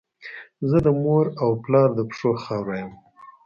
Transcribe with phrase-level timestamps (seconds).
[0.69, 2.91] زه د مور او پلار د پښو خاوره یم.